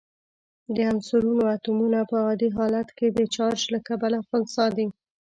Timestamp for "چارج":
3.35-3.61